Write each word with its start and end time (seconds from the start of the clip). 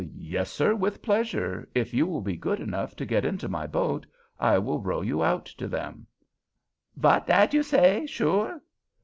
"Yes, 0.15 0.49
sir, 0.51 0.73
with 0.73 1.03
pleasure; 1.03 1.69
if 1.75 1.93
you 1.93 2.07
will 2.07 2.21
be 2.23 2.35
good 2.35 2.59
enough 2.59 2.95
to 2.95 3.05
get 3.05 3.23
into 3.23 3.47
my 3.47 3.67
boat, 3.67 4.07
I 4.39 4.57
will 4.57 4.81
row 4.81 5.01
you 5.01 5.23
out 5.23 5.45
to 5.45 5.67
them!" 5.67 6.07
"Vat 6.95 7.27
dat 7.27 7.53
you 7.53 7.61
say, 7.61 8.07
sure?" 8.07 8.63